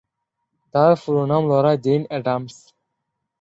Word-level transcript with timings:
তার 0.73 0.91
পুরো 1.01 1.23
নাম 1.25 1.43
লরা 1.51 1.73
জেইন 1.83 2.03
অ্যাডামস। 2.09 2.55